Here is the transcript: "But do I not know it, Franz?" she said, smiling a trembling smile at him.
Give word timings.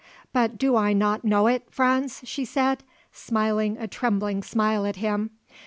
"But 0.33 0.57
do 0.57 0.75
I 0.75 0.93
not 0.93 1.23
know 1.23 1.45
it, 1.45 1.67
Franz?" 1.69 2.21
she 2.23 2.43
said, 2.43 2.81
smiling 3.11 3.77
a 3.77 3.87
trembling 3.87 4.41
smile 4.41 4.83
at 4.87 4.95
him. 4.95 5.29